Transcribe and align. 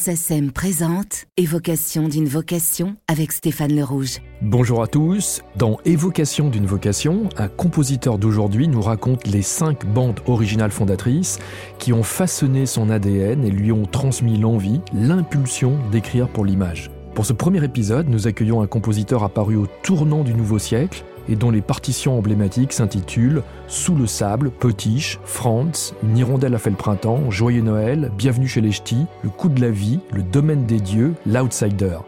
SACEM 0.00 0.50
présente 0.50 1.26
Évocation 1.36 2.08
d'une 2.08 2.26
vocation 2.26 2.96
avec 3.06 3.32
Stéphane 3.32 3.76
Le 3.76 3.84
Rouge. 3.84 4.20
Bonjour 4.40 4.82
à 4.82 4.86
tous. 4.86 5.42
Dans 5.56 5.76
Évocation 5.84 6.48
d'une 6.48 6.64
vocation, 6.64 7.28
un 7.36 7.48
compositeur 7.48 8.16
d'aujourd'hui 8.16 8.66
nous 8.66 8.80
raconte 8.80 9.26
les 9.26 9.42
cinq 9.42 9.84
bandes 9.84 10.20
originales 10.24 10.70
fondatrices 10.70 11.38
qui 11.78 11.92
ont 11.92 12.02
façonné 12.02 12.64
son 12.64 12.88
ADN 12.88 13.44
et 13.44 13.50
lui 13.50 13.72
ont 13.72 13.84
transmis 13.84 14.38
l'envie, 14.38 14.80
l'impulsion 14.94 15.76
d'écrire 15.92 16.28
pour 16.28 16.46
l'image. 16.46 16.90
Pour 17.14 17.26
ce 17.26 17.34
premier 17.34 17.62
épisode, 17.62 18.08
nous 18.08 18.26
accueillons 18.26 18.62
un 18.62 18.66
compositeur 18.66 19.22
apparu 19.22 19.56
au 19.56 19.66
tournant 19.82 20.24
du 20.24 20.32
nouveau 20.32 20.58
siècle 20.58 21.04
et 21.30 21.36
dont 21.36 21.50
les 21.50 21.62
partitions 21.62 22.18
emblématiques 22.18 22.72
s'intitulent 22.72 23.42
Sous 23.68 23.94
le 23.94 24.06
sable, 24.06 24.50
Potiche, 24.50 25.18
Franz, 25.24 25.94
Une 26.02 26.18
hirondelle 26.18 26.54
a 26.54 26.58
fait 26.58 26.70
le 26.70 26.76
printemps, 26.76 27.30
Joyeux 27.30 27.62
Noël, 27.62 28.10
Bienvenue 28.18 28.48
chez 28.48 28.60
les 28.60 28.72
Ch'tis, 28.72 29.06
Le 29.22 29.30
coup 29.30 29.48
de 29.48 29.60
la 29.60 29.70
vie, 29.70 30.00
Le 30.12 30.22
domaine 30.22 30.66
des 30.66 30.80
dieux, 30.80 31.14
L'outsider. 31.26 31.98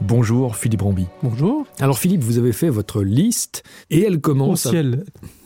Bonjour 0.00 0.56
Philippe 0.56 0.82
Ramby. 0.82 1.06
Bonjour. 1.22 1.64
Alors 1.78 1.96
Philippe, 1.96 2.24
vous 2.24 2.38
avez 2.38 2.52
fait 2.52 2.70
votre 2.70 3.02
liste 3.02 3.62
et 3.90 4.02
elle 4.02 4.20
commence. 4.20 4.66
Au 4.66 4.70
ciel. 4.70 5.04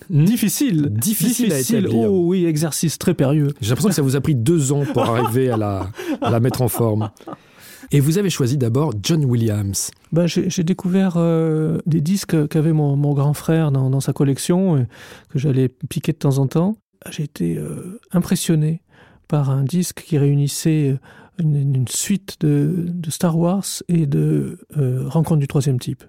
Difficile. 0.09 0.89
Difficile, 0.91 1.53
à. 1.53 1.89
Oh 1.93 2.23
oui, 2.27 2.47
exercice 2.47 2.97
très 2.97 3.12
périlleux. 3.12 3.48
J'ai 3.61 3.71
l'impression 3.71 3.91
que 3.91 3.95
ça 3.95 4.03
vous 4.03 4.17
a 4.17 4.21
pris 4.21 4.34
deux 4.34 4.73
ans 4.73 4.84
pour 4.95 5.03
arriver 5.03 5.50
à 5.50 5.56
la, 5.59 5.91
à 6.23 6.31
la 6.31 6.41
mettre 6.41 6.62
en 6.62 6.69
forme. 6.69 7.11
Et 7.92 8.01
vous 8.01 8.19
avez 8.19 8.31
choisi 8.31 8.59
d'abord 8.59 8.92
John 9.03 9.25
Williams. 9.25 9.91
Ben, 10.12 10.27
J'ai 10.27 10.65
découvert 10.65 11.15
euh, 11.17 11.79
des 11.87 12.01
disques 12.01 12.48
qu'avait 12.48 12.73
mon, 12.73 12.97
grand 13.15 13.34
frère 13.34 13.70
dans, 13.70 14.01
sa 14.01 14.12
collection, 14.12 14.87
que 15.31 15.39
j'allais 15.39 15.69
piquer 15.69 16.12
de 16.12 16.19
temps 16.19 16.39
en 16.39 16.47
temps. 16.47 16.77
J'ai 17.11 17.23
été 17.23 17.56
euh, 17.56 18.01
impressionné 18.12 18.83
par 19.28 19.51
un 19.51 19.62
disque 19.62 20.03
qui 20.03 20.19
réunissait 20.19 20.91
euh, 20.91 20.98
une, 21.39 21.87
suite 21.89 22.37
de, 22.41 22.87
Star 23.09 23.39
Wars 23.39 23.67
et 23.89 24.06
de 24.06 24.59
Rencontre 25.06 25.41
du 25.41 25.48
troisième 25.48 25.78
type. 25.78 26.03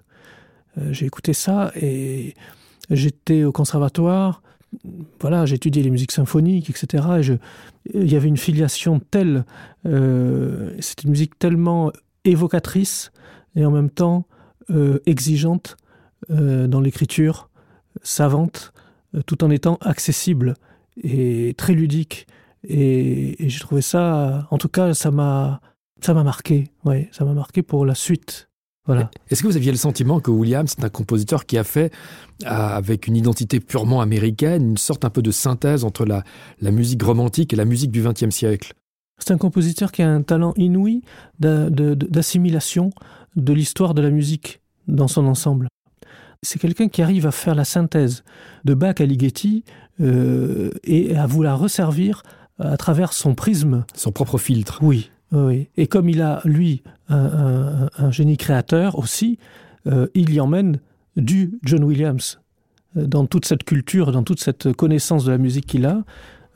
J'ai 0.90 1.06
écouté 1.06 1.32
ça 1.32 1.72
et 1.74 2.34
j'étais 2.88 3.42
au 3.42 3.50
conservatoire 3.50 4.42
voilà, 5.20 5.44
étudié 5.44 5.82
les 5.82 5.90
musiques 5.90 6.12
symphoniques, 6.12 6.70
etc. 6.70 7.38
Il 7.94 8.10
y 8.10 8.16
avait 8.16 8.28
une 8.28 8.36
filiation 8.36 9.00
telle, 9.10 9.44
euh, 9.86 10.72
une 11.04 11.10
musique 11.10 11.38
tellement 11.38 11.92
évocatrice 12.24 13.10
et 13.56 13.64
en 13.64 13.70
même 13.70 13.90
temps 13.90 14.26
euh, 14.70 14.98
exigeante 15.06 15.76
euh, 16.30 16.66
dans 16.66 16.80
l'écriture, 16.80 17.48
savante, 18.02 18.72
euh, 19.14 19.22
tout 19.22 19.42
en 19.42 19.50
étant 19.50 19.78
accessible 19.80 20.54
et 21.02 21.54
très 21.56 21.72
ludique. 21.72 22.26
Et, 22.64 23.42
et 23.44 23.48
j'ai 23.48 23.60
trouvé 23.60 23.82
ça, 23.82 24.46
en 24.50 24.58
tout 24.58 24.68
cas, 24.68 24.92
ça 24.94 25.10
m'a, 25.10 25.60
ça 26.00 26.12
m'a 26.12 26.24
marqué. 26.24 26.68
Ouais, 26.84 27.08
ça 27.12 27.24
m'a 27.24 27.32
marqué 27.32 27.62
pour 27.62 27.86
la 27.86 27.94
suite. 27.94 28.47
Voilà. 28.88 29.10
Est-ce 29.30 29.42
que 29.42 29.46
vous 29.46 29.56
aviez 29.56 29.70
le 29.70 29.76
sentiment 29.76 30.18
que 30.18 30.30
Williams 30.30 30.74
est 30.78 30.84
un 30.84 30.88
compositeur 30.88 31.44
qui 31.44 31.58
a 31.58 31.62
fait, 31.62 31.92
euh, 32.44 32.48
avec 32.48 33.06
une 33.06 33.16
identité 33.16 33.60
purement 33.60 34.00
américaine, 34.00 34.70
une 34.70 34.78
sorte 34.78 35.04
un 35.04 35.10
peu 35.10 35.20
de 35.20 35.30
synthèse 35.30 35.84
entre 35.84 36.06
la, 36.06 36.24
la 36.62 36.70
musique 36.70 37.02
romantique 37.02 37.52
et 37.52 37.56
la 37.56 37.66
musique 37.66 37.90
du 37.90 38.02
XXe 38.02 38.30
siècle? 38.30 38.72
C'est 39.18 39.32
un 39.32 39.36
compositeur 39.36 39.92
qui 39.92 40.02
a 40.02 40.10
un 40.10 40.22
talent 40.22 40.54
inouï 40.56 41.02
d'assimilation 41.38 42.90
de 43.36 43.52
l'histoire 43.52 43.92
de, 43.92 44.00
de 44.00 44.06
la 44.06 44.10
musique 44.10 44.60
dans 44.86 45.08
son 45.08 45.26
ensemble. 45.26 45.68
C'est 46.42 46.58
quelqu'un 46.58 46.88
qui 46.88 47.02
arrive 47.02 47.26
à 47.26 47.32
faire 47.32 47.54
la 47.54 47.64
synthèse 47.64 48.24
de 48.64 48.72
Bach 48.72 48.94
à 49.00 49.04
Ligeti 49.04 49.64
euh, 50.00 50.70
et 50.84 51.14
à 51.14 51.26
vous 51.26 51.42
la 51.42 51.54
resservir 51.54 52.22
à 52.58 52.76
travers 52.78 53.12
son 53.12 53.34
prisme. 53.34 53.84
Son 53.94 54.12
propre 54.12 54.38
filtre. 54.38 54.78
Oui. 54.82 55.10
Oui. 55.32 55.68
Et 55.76 55.88
comme 55.88 56.08
il 56.08 56.22
a, 56.22 56.40
lui, 56.44 56.82
un, 57.08 57.88
un, 57.96 58.04
un 58.04 58.10
génie 58.10 58.36
créateur 58.36 58.98
aussi, 58.98 59.38
euh, 59.86 60.06
il 60.14 60.32
y 60.32 60.40
emmène 60.40 60.80
du 61.16 61.58
John 61.62 61.84
Williams 61.84 62.40
dans 62.94 63.26
toute 63.26 63.44
cette 63.44 63.64
culture, 63.64 64.12
dans 64.12 64.22
toute 64.22 64.40
cette 64.40 64.72
connaissance 64.72 65.24
de 65.24 65.30
la 65.30 65.38
musique 65.38 65.66
qu'il 65.66 65.86
a. 65.86 66.04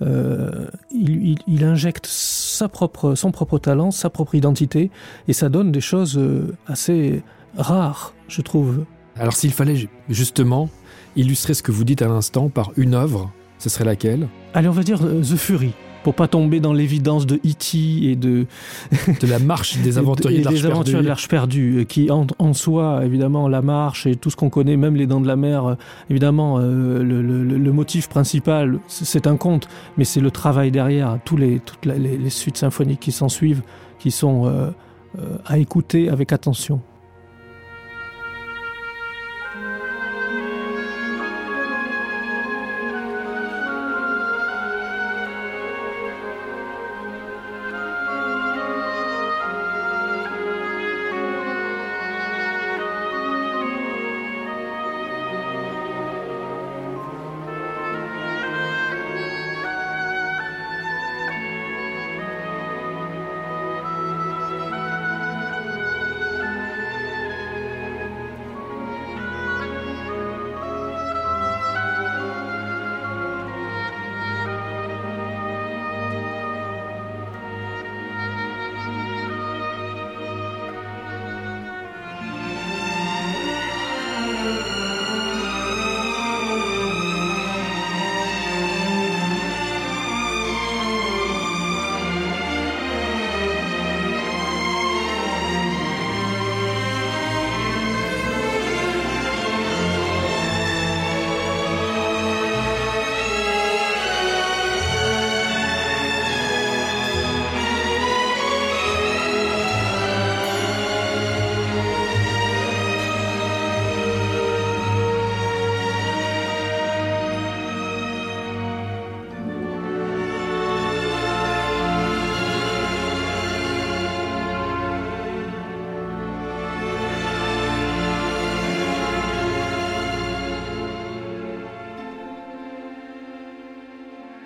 Euh, 0.01 0.67
il, 0.91 1.25
il, 1.25 1.39
il 1.47 1.65
injecte 1.65 2.07
sa 2.07 2.69
propre, 2.69 3.15
son 3.15 3.31
propre 3.31 3.59
talent, 3.59 3.91
sa 3.93 4.11
propre 4.11 4.35
identité, 4.35 4.91
et 5.29 5.33
ça 5.33 5.49
donne 5.49 5.71
des 5.71 5.81
choses 5.81 6.19
euh, 6.19 6.57
assez 6.67 7.23
rares, 7.57 8.15
je 8.27 8.43
trouve. 8.43 8.85
Alors 9.17 9.35
s'il 9.35 9.53
fallait 9.53 9.89
justement 10.09 10.69
illustrer 11.15 11.55
ce 11.55 11.63
que 11.63 11.71
vous 11.71 11.85
dites 11.85 12.03
à 12.03 12.09
l'instant 12.09 12.49
par 12.49 12.73
une 12.77 12.95
œuvre, 12.95 13.31
ce 13.59 13.69
serait 13.69 13.85
laquelle? 13.85 14.27
Allez, 14.55 14.69
on 14.69 14.73
va 14.73 14.83
dire 14.83 15.05
euh, 15.05 15.21
The 15.21 15.37
Fury 15.37 15.73
pour 16.03 16.15
pas 16.15 16.29
tomber 16.29 16.61
dans 16.61 16.73
l'évidence 16.73 17.27
de 17.27 17.37
E.T. 17.37 18.11
et 18.11 18.17
de 18.17 18.47
de 19.21 19.27
la 19.27 19.39
marche 19.39 19.79
des 19.79 19.99
aventuriers 19.99 20.43
de, 20.43 20.49
des 20.49 20.67
aventures 20.67 21.03
de 21.03 21.07
l'arche 21.07 21.29
perdue 21.29 21.87
qui 21.89 22.11
en, 22.11 22.27
en 22.39 22.53
soi 22.53 23.03
évidemment 23.05 23.49
la 23.49 23.63
marche 23.63 24.07
et 24.07 24.17
tout 24.17 24.31
ce 24.31 24.37
qu'on 24.37 24.51
connaît 24.51 24.77
même 24.77 24.97
les 24.97 25.07
dents 25.07 25.21
de 25.21 25.29
la 25.29 25.37
mer 25.37 25.77
évidemment 26.11 26.59
euh, 26.59 27.03
le, 27.03 27.23
le, 27.23 27.45
le 27.45 27.73
motif 27.73 28.09
principal 28.09 28.79
c'est 28.89 29.27
un 29.27 29.37
conte 29.37 29.69
mais 29.97 30.05
c'est 30.05 30.21
le 30.21 30.31
travail 30.31 30.71
derrière 30.71 31.19
tous 31.25 31.37
les 31.37 31.61
toutes 31.61 31.87
la, 31.87 31.95
les, 31.95 32.17
les 32.17 32.31
suites 32.31 32.57
symphoniques 32.57 33.01
qui 33.01 33.13
s'en 33.13 33.29
suivent 33.29 33.63
qui 33.99 34.11
sont 34.11 34.47
euh, 34.47 34.71
euh, 35.19 35.37
à 35.45 35.59
écouter 35.59 36.09
avec 36.09 36.33
attention 36.33 36.81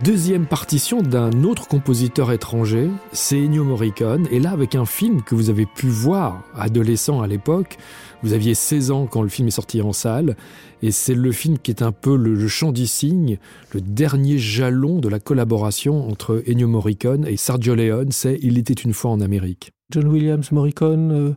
Deuxième 0.06 0.47
partition 0.47 1.03
d'un 1.03 1.43
autre 1.43 1.67
compositeur 1.67 2.31
étranger, 2.31 2.88
c'est 3.11 3.44
Ennio 3.44 3.64
Morricone, 3.64 4.29
et 4.31 4.38
là 4.38 4.53
avec 4.53 4.76
un 4.76 4.85
film 4.85 5.20
que 5.20 5.35
vous 5.35 5.50
avez 5.50 5.67
pu 5.67 5.88
voir 5.88 6.44
adolescent 6.55 7.23
à 7.23 7.26
l'époque, 7.26 7.76
vous 8.23 8.32
aviez 8.32 8.55
16 8.55 8.93
ans 8.93 9.08
quand 9.08 9.23
le 9.23 9.29
film 9.29 9.49
est 9.49 9.50
sorti 9.50 9.82
en 9.82 9.93
salle, 9.93 10.37
et 10.81 10.93
c'est 10.93 11.17
le 11.17 11.32
film 11.32 11.58
qui 11.58 11.73
est 11.73 11.82
un 11.82 11.91
peu 11.91 12.17
le, 12.17 12.47
chant 12.47 12.70
du 12.70 12.87
cygne, 12.87 13.38
le 13.73 13.81
dernier 13.81 14.38
jalon 14.38 15.00
de 15.00 15.08
la 15.08 15.19
collaboration 15.19 16.08
entre 16.08 16.41
Ennio 16.49 16.69
Morricone 16.69 17.26
et 17.26 17.37
Sergio 17.37 17.75
Leone, 17.75 18.12
c'est 18.12 18.38
Il 18.43 18.58
était 18.58 18.75
une 18.75 18.94
fois 18.94 19.11
en 19.11 19.20
Amérique. 19.20 19.73
John 19.91 20.06
Williams, 20.06 20.53
Morricone, 20.53 21.11
euh, 21.11 21.35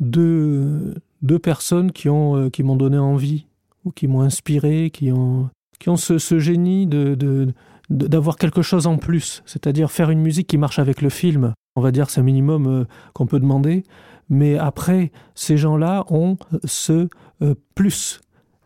deux, 0.00 0.96
deux 1.22 1.38
personnes 1.38 1.92
qui 1.92 2.08
m'ont 2.08 2.36
euh, 2.36 2.50
qui 2.50 2.64
donné 2.64 2.98
envie, 2.98 3.46
ou 3.84 3.92
qui 3.92 4.08
m'ont 4.08 4.22
inspiré, 4.22 4.90
qui 4.90 5.12
ont 5.12 5.50
qui 5.80 5.88
ont 5.88 5.96
ce, 5.96 6.38
génie 6.38 6.86
de, 6.86 7.52
d'avoir 7.88 8.36
quelque 8.36 8.62
chose 8.62 8.86
en 8.86 8.98
plus, 8.98 9.42
c'est-à-dire 9.46 9.90
faire 9.90 10.10
une 10.10 10.20
musique 10.20 10.46
qui 10.46 10.58
marche 10.58 10.78
avec 10.78 11.02
le 11.02 11.08
film. 11.08 11.54
On 11.74 11.80
va 11.80 11.90
dire 11.90 12.10
c'est 12.10 12.20
un 12.20 12.24
minimum 12.24 12.66
euh, 12.66 12.84
qu'on 13.14 13.26
peut 13.26 13.40
demander. 13.40 13.82
Mais 14.28 14.56
après, 14.58 15.10
ces 15.34 15.56
gens-là 15.56 16.04
ont 16.08 16.36
ce 16.64 17.08
euh, 17.42 17.54
plus 17.74 18.20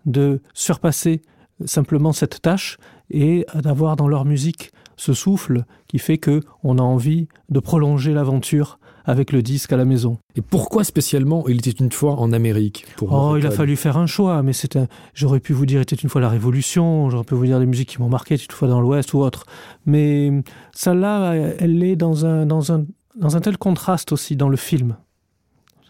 de 0.04 0.42
surpasser 0.52 1.22
simplement 1.64 2.12
cette 2.12 2.42
tâche 2.42 2.76
et 3.10 3.46
d'avoir 3.54 3.96
dans 3.96 4.08
leur 4.08 4.26
musique 4.26 4.72
ce 4.96 5.14
souffle 5.14 5.64
qui 5.88 5.98
fait 5.98 6.18
que 6.18 6.40
on 6.62 6.78
a 6.78 6.82
envie 6.82 7.28
de 7.48 7.60
prolonger 7.60 8.12
l'aventure 8.12 8.78
avec 9.04 9.32
le 9.32 9.42
disque 9.42 9.72
à 9.72 9.76
la 9.76 9.84
maison. 9.84 10.18
Et 10.36 10.40
pourquoi 10.40 10.84
spécialement 10.84 11.46
il 11.48 11.58
était 11.58 11.70
une 11.70 11.92
fois 11.92 12.18
en 12.18 12.32
Amérique 12.32 12.86
pour 12.96 13.12
Oh, 13.12 13.36
il 13.36 13.46
a 13.46 13.50
fallu 13.50 13.76
faire 13.76 13.98
un 13.98 14.06
choix, 14.06 14.42
mais 14.42 14.52
c'est 14.52 14.76
un... 14.76 14.86
j'aurais 15.12 15.40
pu 15.40 15.52
vous 15.52 15.66
dire 15.66 15.80
il 15.80 15.82
était 15.82 15.96
une 15.96 16.08
fois 16.08 16.20
la 16.20 16.28
Révolution, 16.28 17.10
j'aurais 17.10 17.24
pu 17.24 17.34
vous 17.34 17.46
dire 17.46 17.60
des 17.60 17.66
musiques 17.66 17.90
qui 17.90 18.00
m'ont 18.00 18.08
marqué, 18.08 18.34
une 18.34 18.50
fois 18.50 18.68
dans 18.68 18.80
l'Ouest 18.80 19.12
ou 19.14 19.18
autre. 19.18 19.44
Mais 19.86 20.32
celle-là, 20.72 21.34
elle 21.34 21.82
est 21.82 21.96
dans 21.96 22.24
un, 22.24 22.46
dans, 22.46 22.72
un, 22.72 22.84
dans 23.16 23.36
un 23.36 23.40
tel 23.40 23.58
contraste 23.58 24.12
aussi 24.12 24.36
dans 24.36 24.48
le 24.48 24.56
film. 24.56 24.96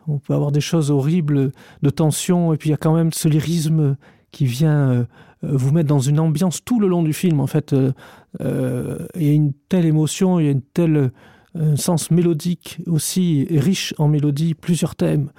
On 0.06 0.19
peut 0.19 0.34
avoir 0.34 0.52
des 0.52 0.61
choses 0.61 0.90
horribles 0.90 1.52
de 1.82 1.90
tension, 1.90 2.52
et 2.52 2.56
puis 2.56 2.69
il 2.69 2.72
y 2.72 2.75
a 2.75 2.78
quand 2.78 2.94
même 2.94 3.12
ce 3.12 3.28
lyrisme 3.28 3.96
qui 4.32 4.46
vient 4.46 4.90
euh, 4.90 5.05
vous 5.43 5.72
mettre 5.72 5.88
dans 5.88 6.00
une 6.00 6.20
ambiance 6.20 6.64
tout 6.64 6.81
le 6.81 6.88
long 6.88 7.02
du 7.02 7.12
film. 7.12 7.40
En 7.40 7.46
fait, 7.46 7.72
euh, 7.72 7.93
euh, 8.40 9.06
il 9.14 9.22
y 9.22 9.31
a 9.31 9.32
une 9.32 9.52
telle 9.69 9.87
émotion, 9.87 10.40
il 10.40 10.46
y 10.46 10.49
a 10.49 10.52
une 10.52 10.62
telle 10.62 11.11
un 11.54 11.76
sens 11.76 12.10
mélodique 12.10 12.78
aussi 12.86 13.46
riche 13.50 13.94
en 13.98 14.08
mélodie, 14.08 14.54
plusieurs 14.54 14.96
thèmes 14.96 15.30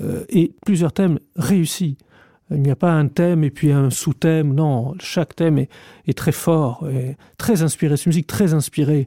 euh, 0.00 0.24
et 0.28 0.54
plusieurs 0.64 0.92
thèmes 0.92 1.18
réussis. 1.36 1.96
Il 2.50 2.62
n'y 2.62 2.70
a 2.70 2.76
pas 2.76 2.92
un 2.92 3.08
thème 3.08 3.42
et 3.42 3.50
puis 3.50 3.72
un 3.72 3.90
sous-thème, 3.90 4.54
non, 4.54 4.94
chaque 5.00 5.34
thème 5.34 5.58
est, 5.58 6.16
très 6.16 6.30
fort, 6.30 6.88
et 6.88 7.16
très 7.38 7.62
inspiré, 7.62 7.96
c'est 7.96 8.04
une 8.04 8.10
musique 8.10 8.28
très 8.28 8.54
inspirée. 8.54 9.06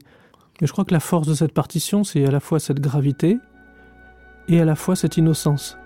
Et 0.60 0.66
je 0.66 0.72
crois 0.72 0.84
que 0.84 0.92
la 0.92 1.00
force 1.00 1.26
de 1.26 1.32
cette 1.32 1.54
partition, 1.54 2.04
c'est 2.04 2.26
à 2.26 2.30
la 2.30 2.40
fois 2.40 2.60
cette 2.60 2.80
gravité 2.80 3.38
et 4.48 4.60
à 4.60 4.66
la 4.66 4.74
fois 4.74 4.94
cette 4.94 5.16
innocence. 5.16 5.78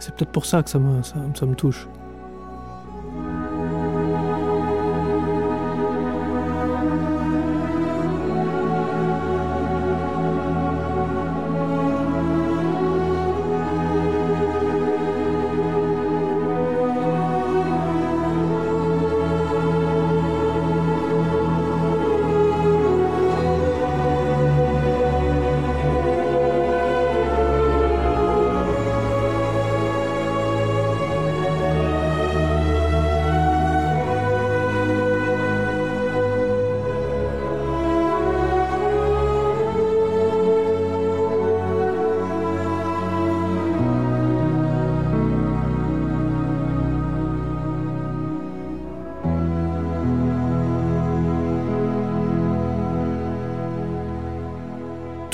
C'est 0.00 0.14
peut-être 0.14 0.32
pour 0.32 0.44
ça 0.44 0.62
que 0.62 0.68
ça 0.68 0.78
me, 0.78 1.02
ça 1.02 1.46
me 1.46 1.54
touche. 1.54 1.88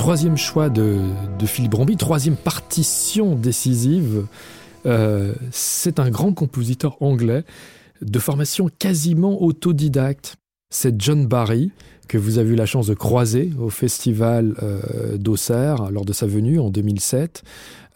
Troisième 0.04 0.36
choix 0.36 0.68
de, 0.68 1.00
Philippe 1.46 1.70
Bromby, 1.70 1.96
troisième 1.96 2.36
partition 2.36 3.36
décisive. 3.36 4.26
Euh, 4.84 5.32
c'est 5.50 5.98
un 5.98 6.10
grand 6.10 6.34
compositeur 6.34 6.98
anglais 7.00 7.42
de 8.02 8.18
formation 8.18 8.68
quasiment 8.78 9.42
autodidacte. 9.42 10.36
C'est 10.68 11.00
John 11.00 11.26
Barry, 11.26 11.70
que 12.06 12.18
vous 12.18 12.36
avez 12.36 12.50
eu 12.50 12.54
la 12.54 12.66
chance 12.66 12.86
de 12.86 12.92
croiser 12.92 13.50
au 13.58 13.70
festival 13.70 14.54
euh, 14.62 15.16
d'Auxerre 15.16 15.90
lors 15.90 16.04
de 16.04 16.12
sa 16.12 16.26
venue 16.26 16.60
en 16.60 16.68
2007. 16.68 17.42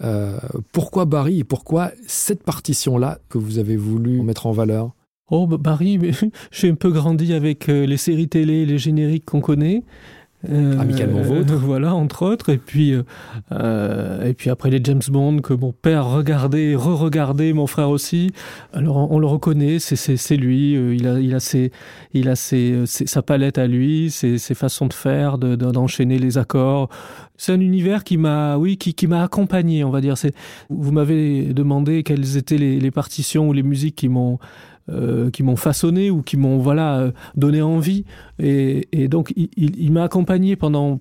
Euh, 0.01 0.39
pourquoi 0.73 1.05
Barry 1.05 1.41
et 1.41 1.45
pourquoi 1.45 1.91
cette 2.07 2.43
partition-là 2.43 3.19
que 3.29 3.37
vous 3.37 3.59
avez 3.59 3.77
voulu 3.77 4.23
mettre 4.23 4.47
en 4.47 4.53
valeur? 4.53 4.93
Oh, 5.31 5.47
Barry, 5.47 6.01
j'ai 6.51 6.71
un 6.71 6.75
peu 6.75 6.91
grandi 6.91 7.35
avec 7.35 7.67
les 7.67 7.99
séries 7.99 8.29
télé, 8.29 8.65
les 8.65 8.79
génériques 8.79 9.27
qu'on 9.27 9.43
connaît. 9.43 9.83
Euh, 10.49 10.79
Amicalement 10.79 11.23
vôtre. 11.23 11.55
voilà, 11.57 11.95
entre 11.95 12.23
autres. 12.25 12.51
Et 12.51 12.59
puis, 12.59 12.93
euh, 12.93 13.03
euh, 13.53 14.25
et 14.25 14.35
puis 14.35 14.51
après 14.51 14.71
les 14.71 14.81
James 14.83 15.03
Bond 15.09 15.39
que 15.39 15.53
mon 15.53 15.73
père 15.73 16.07
regardait, 16.07 16.77
re-regardait, 16.77 17.53
mon 17.53 17.67
frère 17.67 17.91
aussi. 17.91 18.31
Alors 18.73 19.11
on, 19.11 19.19
le 19.19 19.27
reconnaît, 19.27 19.79
c'est 19.81 20.37
lui. 20.37 20.77
Euh, 20.77 20.95
il 20.95 21.09
a, 21.09 21.19
il 21.19 21.35
a, 21.35 21.41
ses, 21.41 21.73
il 22.13 22.29
a 22.29 22.37
ses, 22.37 22.87
ses, 22.87 23.07
sa 23.07 23.23
palette 23.23 23.59
à 23.59 23.67
lui, 23.67 24.11
ses, 24.11 24.39
ses 24.39 24.55
façons 24.55 24.87
de 24.87 24.93
faire, 24.93 25.39
d'enchaîner 25.39 26.19
de, 26.19 26.23
les 26.23 26.39
accords. 26.39 26.89
C'est 27.37 27.53
un 27.53 27.61
univers 27.61 28.05
qui 28.05 28.17
m'a, 28.17 28.57
oui, 28.57 28.77
qui, 28.77 28.95
qui 28.95 29.07
m'a 29.07 29.23
accompagné, 29.23 29.83
on 29.83 29.91
va 29.91 30.01
dire. 30.01 30.17
C'est, 30.17 30.35
vous 30.71 30.93
m'avez 30.93 31.53
demandé 31.53 32.05
quelles 32.05 32.37
étaient 32.37 32.59
les, 32.59 32.79
les 32.79 32.91
partitions 32.91 33.49
ou 33.49 33.53
les 33.53 33.63
musiques 33.63 33.97
qui 33.97 34.09
m'ont 34.09 34.39
euh, 34.91 35.31
qui 35.31 35.43
m'ont 35.43 35.57
façonné 35.57 36.11
ou 36.11 36.23
qui 36.23 36.39
m'ont 36.39 36.57
voilà 36.57 36.99
euh, 36.99 37.11
donné 37.37 37.61
envie. 37.61 38.07
Et, 38.39 39.09
donc 39.09 39.35
il, 39.37 39.93
m'a 39.93 40.05
accompagné 40.05 40.57
pendant 40.57 41.01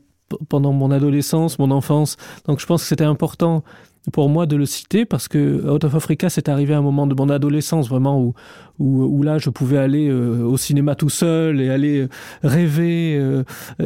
pendant 0.49 0.73
mon 0.73 0.91
adolescence 0.91 1.57
mon 1.57 1.71
enfance. 1.71 2.17
Donc 2.47 2.59
je 2.59 2.65
pense 2.65 2.81
que 2.81 2.87
c'était 2.89 3.05
important 3.05 3.63
pour 4.11 4.27
moi 4.27 4.45
de 4.45 4.57
le 4.57 4.65
citer 4.65 5.05
parce 5.05 5.29
que 5.29 5.69
out 5.69 5.85
of 5.85 5.95
africa 5.95 6.29
c'est 6.29 6.49
arrivé 6.49 6.73
à 6.73 6.79
un 6.79 6.81
moment 6.81 7.07
de 7.07 7.15
mon 7.15 7.29
adolescence 7.29 7.87
vraiment 7.87 8.19
où 8.21 8.33
où, 8.77 9.23
là 9.23 9.37
je 9.37 9.49
pouvais 9.49 9.77
aller 9.77 10.09
euh, 10.09 10.43
au 10.43 10.57
cinéma 10.57 10.95
tout 10.95 11.09
seul 11.09 11.61
et 11.61 11.69
aller 11.69 12.07
rêver 12.43 13.17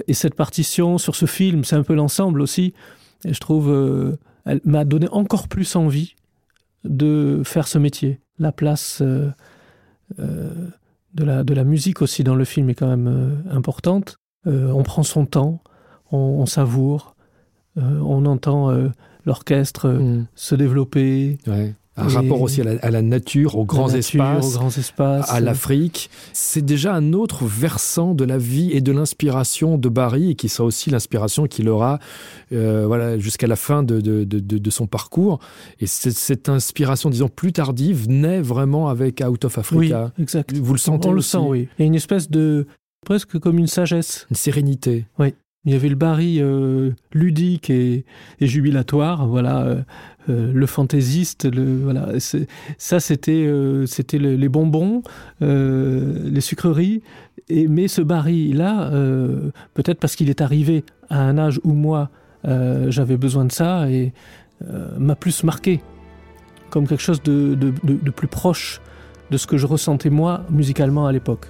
et 0.08 0.14
cette 0.16 0.34
partition 0.34 0.98
sur 0.98 1.16
ce 1.16 1.28
film 1.28 1.64
c'est 1.64 1.76
un 1.76 1.84
peu 1.84 1.94
l'ensemble 1.94 2.42
aussi. 2.42 2.74
Et 3.24 3.34
je 3.36 3.40
trouve 3.40 4.18
elle 4.46 4.62
m'a 4.66 4.84
donné 4.84 5.08
encore 5.12 5.48
plus 5.48 5.76
envie 5.76 6.16
de 6.86 7.44
faire 7.46 7.68
ce 7.68 7.78
métier. 7.78 8.20
La 8.40 8.52
place 8.52 9.04
de, 10.18 11.24
la, 11.24 11.44
de 11.44 11.54
la 11.54 11.64
musique 11.64 12.02
aussi 12.02 12.24
dans 12.24 12.36
le 12.36 12.46
film 12.46 12.70
est 12.70 12.76
quand 12.76 12.88
même 12.88 13.08
euh, 13.08 13.56
importante. 13.56 14.18
Euh, 14.48 14.72
on 14.72 14.84
prend 14.84 15.04
son 15.04 15.26
temps, 15.26 15.62
on, 16.12 16.18
on 16.18 16.46
savoure, 16.46 17.16
euh, 17.78 18.00
on 18.00 18.26
entend 18.26 18.72
euh, 18.72 18.90
l'orchestre 19.26 19.90
mmh. 19.90 20.28
se 20.36 20.56
développer. 20.56 21.38
Ouais 21.48 21.76
un 22.02 22.10
et 22.10 22.14
rapport 22.14 22.42
aussi 22.42 22.62
à 22.62 22.64
la, 22.64 22.72
à 22.82 22.92
la 22.92 23.02
nature, 23.02 23.58
aux 23.58 23.66
grands, 23.66 23.88
nature, 23.88 24.00
espaces, 24.00 24.56
aux 24.56 24.60
grands 24.60 24.70
espaces, 24.70 25.30
à 25.32 25.40
l'Afrique. 25.40 26.10
C'est 26.34 26.66
déjà 26.66 26.94
un 26.94 27.14
autre 27.14 27.46
versant 27.46 28.14
de 28.14 28.24
la 28.26 28.38
vie 28.38 28.72
et 28.72 28.82
de 28.82 28.92
l'inspiration 28.92 29.78
de 29.78 29.90
Barry 29.90 30.32
et 30.32 30.36
qui 30.36 30.50
sera 30.50 30.66
aussi 30.66 30.90
l'inspiration 30.90 31.48
qu'il 31.48 31.70
aura 31.70 32.00
euh, 32.52 32.86
voilà, 32.88 33.18
jusqu'à 33.18 33.48
la 33.48 33.56
fin 33.56 33.84
de, 33.84 34.02
de, 34.02 34.24
de, 34.24 34.40
de 34.40 34.70
son 34.70 34.88
parcours. 34.88 35.40
Et 35.80 35.88
cette 35.88 36.50
inspiration, 36.50 37.10
disons, 37.10 37.30
plus 37.30 37.54
tardive 37.54 38.10
naît 38.10 38.42
vraiment 38.42 38.90
avec 38.90 39.24
Out 39.26 39.46
of 39.46 39.58
Africa. 39.58 40.12
Oui, 40.18 40.24
exact. 40.24 40.54
Vous 40.56 40.74
le 40.74 40.80
sentez 40.80 41.08
On 41.08 41.12
aussi. 41.12 41.38
le 41.38 41.42
sent, 41.42 41.48
oui. 41.50 41.68
Il 41.78 41.82
y 41.82 41.84
a 41.84 41.88
une 41.88 41.96
espèce 41.96 42.30
de 42.30 42.68
presque 43.06 43.40
comme 43.40 43.58
une 43.58 43.68
sagesse. 43.68 44.28
Une 44.30 44.36
sérénité. 44.36 45.06
Oui. 45.20 45.34
Il 45.64 45.74
y 45.74 45.76
avait 45.76 45.90
le 45.90 45.96
Barry 45.96 46.38
euh, 46.42 46.90
ludique 47.14 47.70
et, 47.70 48.04
et 48.40 48.48
jubilatoire, 48.48 49.28
voilà, 49.28 49.62
euh, 49.62 49.82
euh, 50.30 50.52
le 50.54 50.66
fantaisiste, 50.66 51.46
le, 51.46 51.82
voilà, 51.84 52.10
ça 52.78 53.00
c'était 53.00 53.46
euh, 53.46 53.86
c'était 53.86 54.18
le, 54.18 54.36
les 54.36 54.50
bonbons, 54.50 55.02
euh, 55.42 56.30
les 56.30 56.42
sucreries, 56.42 57.02
et, 57.50 57.68
mais 57.68 57.88
ce 57.88 58.02
Barry 58.02 58.54
là, 58.54 58.92
euh, 58.92 59.52
peut-être 59.74 60.00
parce 60.00 60.16
qu'il 60.16 60.30
est 60.30 60.42
arrivé 60.42 60.84
à 61.10 61.22
un 61.22 61.38
âge 61.38 61.60
où 61.64 61.74
moi 61.74 62.10
j'avais 62.44 63.18
besoin 63.18 63.46
de 63.46 63.52
ça 63.52 63.88
et 63.88 64.14
m'a 64.98 65.16
plus 65.16 65.44
marqué 65.44 65.80
comme 66.72 66.88
quelque 66.88 67.04
chose 67.04 67.22
de 67.22 68.10
plus 68.16 68.28
proche 68.28 68.82
de 69.30 69.38
ce 69.38 69.46
que 69.46 69.58
je 69.58 69.68
ressentais 69.68 70.10
moi 70.10 70.44
musicalement 70.50 71.06
à 71.06 71.12
l'époque. 71.12 71.46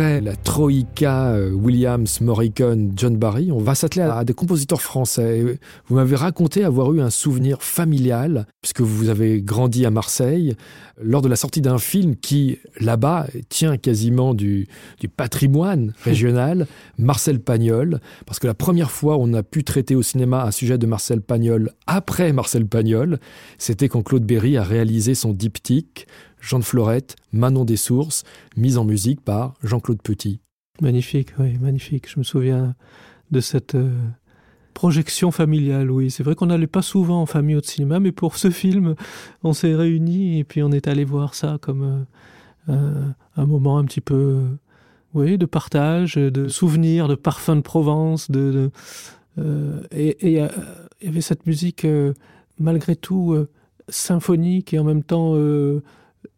La 0.00 0.34
Troïka 0.34 1.32
euh, 1.32 1.50
Williams, 1.52 2.22
Morricone, 2.22 2.92
John 2.96 3.16
Barry, 3.16 3.52
on 3.52 3.58
va 3.58 3.74
s'atteler 3.74 4.02
à, 4.02 4.24
des 4.24 4.32
compositeurs 4.32 4.80
français. 4.80 5.58
Vous 5.88 5.94
m'avez 5.94 6.16
raconté 6.16 6.64
avoir 6.64 6.94
eu 6.94 7.02
un 7.02 7.10
souvenir 7.10 7.62
familial, 7.62 8.46
puisque 8.62 8.82
vous 8.82 9.08
avez 9.08 9.40
grandi 9.40 9.86
à 9.86 9.90
Marseille, 9.90 10.54
lors 11.00 11.22
de 11.22 11.28
la 11.28 11.36
sortie 11.36 11.62
d'un 11.62 11.78
film 11.78 12.14
qui, 12.16 12.58
là-bas, 12.78 13.26
tient 13.48 13.78
quasiment 13.78 14.34
du, 14.34 14.68
du 14.98 15.08
patrimoine 15.08 15.94
régional, 16.04 16.66
Marcel 16.98 17.40
Pagnol, 17.40 18.00
parce 18.26 18.38
que 18.38 18.46
la 18.46 18.54
première 18.54 18.90
fois 18.90 19.16
on 19.18 19.32
a 19.32 19.42
pu 19.42 19.64
traiter 19.64 19.94
au 19.94 20.02
cinéma 20.02 20.44
un 20.44 20.50
sujet 20.50 20.76
de 20.76 20.86
Marcel 20.86 21.22
Pagnol 21.22 21.72
après 21.86 22.32
Marcel 22.32 22.66
Pagnol, 22.66 23.18
c'était 23.58 23.88
quand 23.88 24.02
Claude 24.02 24.24
Berry 24.24 24.56
a 24.56 24.62
réalisé 24.62 25.14
son 25.14 25.32
diptyque 25.32 26.06
Jean 26.40 26.58
de 26.58 26.64
Florette, 26.64 27.16
Manon 27.32 27.64
des 27.64 27.76
Sources, 27.76 28.24
mise 28.56 28.78
en 28.78 28.84
musique 28.84 29.20
par 29.22 29.54
Jean-Claude 29.62 30.02
Petit. 30.02 30.40
Magnifique, 30.80 31.28
oui, 31.38 31.58
magnifique. 31.58 32.08
Je 32.10 32.18
me 32.18 32.24
souviens 32.24 32.74
de 33.30 33.40
cette 33.40 33.74
euh, 33.74 33.90
projection 34.74 35.30
familiale, 35.30 35.90
oui. 35.90 36.10
C'est 36.10 36.22
vrai 36.22 36.34
qu'on 36.34 36.46
n'allait 36.46 36.66
pas 36.66 36.82
souvent 36.82 37.22
en 37.22 37.26
famille 37.26 37.56
au 37.56 37.62
cinéma, 37.62 38.00
mais 38.00 38.12
pour 38.12 38.36
ce 38.36 38.50
film, 38.50 38.94
on 39.42 39.52
s'est 39.52 39.74
réunis 39.74 40.38
et 40.38 40.44
puis 40.44 40.62
on 40.62 40.70
est 40.72 40.88
allé 40.88 41.04
voir 41.04 41.34
ça 41.34 41.58
comme 41.60 42.06
euh, 42.68 43.04
un 43.36 43.46
moment 43.46 43.78
un 43.78 43.84
petit 43.84 44.00
peu, 44.00 44.42
oui, 45.14 45.38
de 45.38 45.46
partage, 45.46 46.14
de 46.14 46.48
souvenirs, 46.48 47.08
de 47.08 47.14
parfums 47.14 47.56
de 47.56 47.60
Provence, 47.60 48.30
de, 48.30 48.70
euh, 49.38 49.82
et 49.90 50.16
il 50.22 50.32
y, 50.32 51.08
avait 51.08 51.20
cette 51.20 51.46
musique 51.46 51.86
malgré 52.58 52.96
tout 52.96 53.34
symphonique 53.88 54.74
et 54.74 54.78
en 54.78 54.84
même 54.84 55.02
temps 55.02 55.34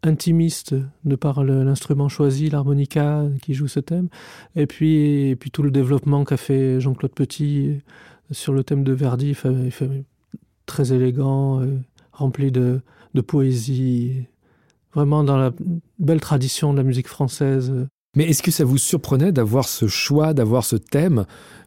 intimiste 0.03 0.75
de 1.05 1.17
par 1.17 1.45
l'instrument 1.45 2.09
choisi, 2.09 2.51
l'harmonica 2.51 3.25
qui 3.43 3.55
joue 3.55 3.69
ce 3.69 3.81
thème, 3.81 4.09
et 4.57 4.67
puis, 4.67 5.31
et 5.31 5.37
puis 5.37 5.51
tout 5.51 5.63
le 5.63 5.71
développement 5.71 6.25
qu'a 6.25 6.37
fait 6.37 6.81
Jean-Claude 6.81 7.13
Petit 7.13 7.81
sur 8.33 8.53
le 8.53 8.65
thème 8.65 8.85
de 8.85 8.93
Verdi, 8.93 9.37
très 10.67 10.93
élégant, 10.93 11.61
euh, 11.61 11.79
rempli 12.13 12.51
de, 12.51 12.81
de 13.15 13.21
poésie, 13.21 14.27
vraiment 14.95 15.25
dans 15.25 15.37
la 15.37 15.53
belle 15.99 16.21
tradition 16.21 16.73
de 16.73 16.79
la 16.79 16.85
musique 16.85 17.09
française. 17.09 17.73
Mais 18.15 18.25
est-ce 18.25 18.43
que 18.43 18.51
ça 18.51 18.65
vous 18.65 18.79
surprenait 18.79 19.33
d'avoir 19.33 19.67
ce 19.67 19.87
choix, 19.87 20.35
d'avoir 20.35 20.65
ce 20.65 20.77
thème 20.77 21.25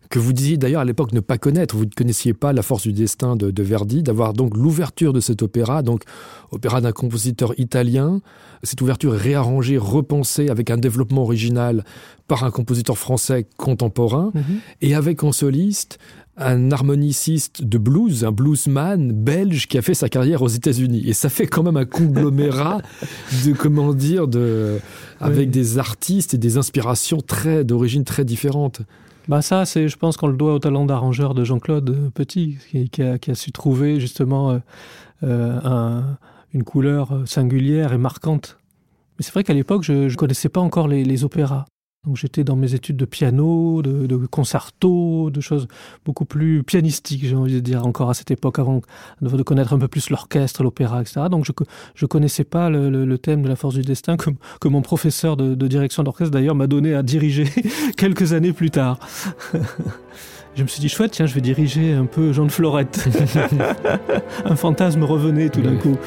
que 0.10 0.20
vous 0.20 0.34
disiez 0.34 0.58
d'ailleurs 0.58 0.82
à 0.82 0.86
l'époque 0.86 1.14
ne 1.14 1.20
pas 1.20 1.40
connaître, 1.40 1.76
vous 1.76 1.86
ne 1.86 1.90
connaissiez 1.90 2.34
pas 2.34 2.54
La 2.54 2.62
force 2.62 2.84
du 2.84 2.94
destin 2.94 3.36
de, 3.36 3.50
de 3.50 3.64
Verdi, 3.64 4.04
d'avoir 4.04 4.34
donc 4.34 4.56
l'ouverture 4.56 5.14
de 5.14 5.20
cet 5.20 5.42
opéra, 5.42 5.82
donc 5.82 6.04
opéra 6.52 6.82
d'un 6.82 6.92
compositeur 6.92 7.60
italien, 7.60 8.22
cette 8.62 8.82
ouverture 8.82 9.14
réarrangée, 9.14 9.78
repensée 9.80 10.50
avec 10.50 10.70
un 10.70 10.78
développement 10.78 11.24
original 11.24 11.84
par 12.28 12.44
un 12.44 12.52
compositeur 12.52 12.98
français 12.98 13.48
contemporain, 13.58 14.32
mm 14.34 14.40
-hmm. 14.40 14.60
et 14.82 14.96
avec 14.96 15.24
en 15.24 15.32
soliste 15.32 15.98
un 16.38 16.72
harmoniciste 16.72 17.64
de 17.64 17.78
blues, 17.78 18.26
un 18.26 18.32
bluesman 18.32 19.12
belge 19.12 19.68
qui 19.68 19.78
a 19.78 19.82
fait 19.82 19.94
sa 19.94 20.10
carrière 20.10 20.42
aux 20.42 20.50
États-Unis. 20.50 21.04
Et 21.08 21.14
ça 21.14 21.30
fait 21.30 21.48
quand 21.48 21.64
même 21.64 21.78
un 21.78 21.86
conglomérat 21.86 22.82
de, 23.46 23.54
comment 23.54 23.94
dire, 23.94 24.28
de, 24.28 24.80
avec 25.20 25.48
oui. 25.48 25.48
des 25.48 25.78
artistes 25.78 26.34
et 26.34 26.38
des 26.38 26.58
inspirations 26.58 27.22
très, 27.22 27.64
d'origine 27.64 28.04
très 28.04 28.26
différentes. 28.26 28.82
Bah 29.28 29.42
ça, 29.42 29.66
c'est, 29.66 29.88
je 29.88 29.98
pense 29.98 30.18
qu'on 30.18 30.28
le 30.28 30.38
doit 30.38 30.54
au 30.54 30.60
talent 30.60 30.86
d'arrangeur 30.86 31.34
de 31.34 31.44
Jean-Claude 31.44 32.12
Petit, 32.14 32.58
qui, 32.70 32.90
qui, 32.90 33.02
a, 33.02 33.18
qui 33.18 33.32
a 33.32 33.36
su 33.36 33.52
trouver 33.52 34.00
justement 34.00 34.52
euh, 34.52 34.60
euh, 35.24 35.60
un, 35.64 36.18
une 36.54 36.64
couleur 36.64 37.24
singulière 37.26 37.94
et 37.94 37.98
marquante. 37.98 38.58
Mais 39.18 39.24
c'est 39.24 39.32
vrai 39.32 39.44
qu'à 39.44 39.54
l'époque, 39.54 39.84
je 39.84 39.94
ne 39.94 40.16
connaissais 40.16 40.50
pas 40.50 40.62
encore 40.62 40.88
les, 40.88 41.04
les 41.06 41.24
opéras. 41.24 41.66
Donc 42.06 42.18
j'étais 42.18 42.44
dans 42.44 42.56
mes 42.56 42.74
études 42.74 42.98
de 42.98 43.06
piano, 43.06 43.82
de, 43.82 44.06
de 44.06 44.26
concerto, 44.28 45.30
de 45.32 45.42
choses 45.42 45.68
beaucoup 46.06 46.26
plus 46.26 46.64
pianistiques, 46.64 47.26
j'ai 47.26 47.36
envie 47.36 47.56
de 47.56 47.60
dire, 47.60 47.86
encore 47.86 48.10
à 48.10 48.14
cette 48.14 48.32
époque, 48.32 48.60
avant 48.60 48.82
de, 49.22 49.44
connaître 49.44 49.74
un 49.74 49.80
peu 49.80 49.88
plus 49.88 50.10
l'orchestre, 50.10 50.64
l'opéra, 50.64 51.02
etc. 51.02 51.22
Donc 51.30 51.46
je 51.46 51.52
ne 52.02 52.08
connaissais 52.08 52.44
pas 52.44 52.70
le, 52.70 52.90
le, 52.90 53.06
le 53.06 53.18
thème 53.18 53.42
de 53.42 53.50
la 53.50 53.56
force 53.56 53.76
du 53.76 53.82
destin 53.82 54.18
que, 54.18 54.30
que 54.60 54.68
mon 54.68 54.82
professeur 54.82 55.38
de, 55.38 55.56
de 55.56 55.68
direction 55.68 56.04
d'orchestre, 56.04 56.32
d'ailleurs, 56.32 56.56
m'a 56.56 56.68
donné 56.68 56.94
à 56.94 57.04
diriger 57.04 57.46
quelques 57.98 58.34
années 58.34 58.54
plus 58.54 58.72
tard. 58.72 59.00
je 60.56 60.64
me 60.64 60.68
suis 60.68 60.80
dit, 60.82 60.90
chouette, 60.90 61.12
tiens, 61.12 61.26
je 61.26 61.34
vais 61.34 61.42
diriger 61.42 61.94
un 61.94 62.06
peu 62.06 62.34
Jean 62.34 62.46
de 62.46 62.52
Florette. 62.52 63.08
un 64.46 64.56
fantasme 64.56 65.04
revenait 65.04 65.50
tout 65.50 65.62
d'un 65.62 65.76
coup. 65.76 65.98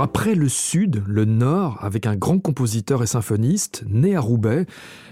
Après 0.00 0.34
le 0.34 0.48
Sud, 0.48 1.02
le 1.06 1.24
Nord, 1.24 1.78
avec 1.82 2.06
un 2.06 2.16
grand 2.16 2.38
compositeur 2.38 3.02
et 3.02 3.06
symphoniste, 3.06 3.84
né 3.88 4.16
à 4.16 4.20
Roubaix, 4.20 4.66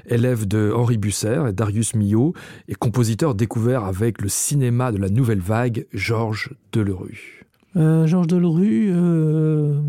élève 0.06 0.46
de 0.46 0.72
Henri 0.74 0.98
Busser 0.98 1.42
et 1.48 1.52
Darius 1.52 1.94
Milhaud, 1.94 2.34
et 2.68 2.74
compositeur 2.74 3.34
découvert 3.34 3.84
avec 3.84 4.20
le 4.20 4.28
cinéma 4.28 4.92
de 4.92 4.98
la 4.98 5.08
nouvelle 5.08 5.40
vague, 5.40 5.86
Georges 5.92 6.54
Delerue. 6.72 7.44
Euh, 7.76 8.06
Georges 8.06 8.26
Delerue, 8.26 8.90
euh, 8.92 9.80